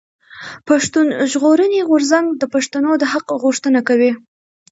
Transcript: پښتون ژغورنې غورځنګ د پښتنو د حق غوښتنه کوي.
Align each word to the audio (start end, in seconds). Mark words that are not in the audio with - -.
پښتون 0.67 1.07
ژغورنې 1.31 1.81
غورځنګ 1.89 2.27
د 2.41 2.43
پښتنو 2.53 2.91
د 3.01 3.03
حق 3.13 3.27
غوښتنه 3.43 3.79
کوي. 3.87 4.11